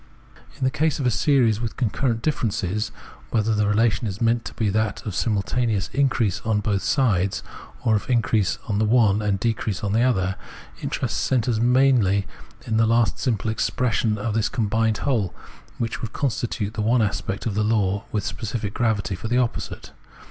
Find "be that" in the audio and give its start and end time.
4.55-5.05